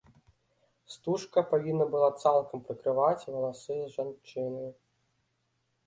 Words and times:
Стужка 0.93 1.43
павінна 1.51 1.85
была 1.93 2.09
цалкам 2.23 2.65
прыкрываць 2.71 3.27
валасы 3.37 3.75
жанчыны. 4.01 4.65